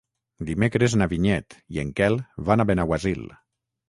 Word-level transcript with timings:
Dimecres 0.45 0.95
na 1.01 1.07
Vinyet 1.11 1.57
i 1.75 1.81
en 1.83 1.91
Quel 1.99 2.17
van 2.47 2.65
a 2.65 2.65
Benaguasil. 2.71 3.23